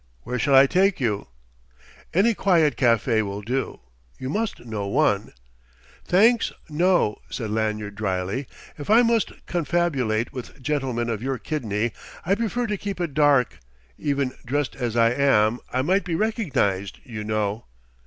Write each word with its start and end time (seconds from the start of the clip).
Where 0.23 0.39
shall 0.39 0.55
I 0.55 0.65
take 0.65 0.99
you?" 0.99 1.27
"Any 2.11 2.33
quiet 2.33 2.75
café 2.75 3.21
will 3.23 3.43
do. 3.43 3.81
You 4.17 4.29
must 4.31 4.65
know 4.65 4.87
one" 4.87 5.31
"Thanks 6.13 6.51
no," 6.67 7.21
said 7.29 7.51
Lanyard 7.51 7.93
dryly. 7.97 8.47
"If 8.79 8.89
I 8.89 9.03
must 9.03 9.31
confabulate 9.45 10.33
with 10.33 10.59
gentlemen 10.59 11.07
of 11.07 11.21
your 11.21 11.37
kidney, 11.37 11.91
I 12.25 12.33
prefer 12.33 12.65
to 12.65 12.77
keep 12.77 12.99
it 12.99 13.13
dark. 13.13 13.59
Even 13.99 14.33
dressed 14.43 14.75
as 14.75 14.97
I 14.97 15.11
am, 15.11 15.59
I 15.71 15.83
might 15.83 16.03
be 16.03 16.15
recognized, 16.15 16.97
you 17.03 17.23
know." 17.23 17.65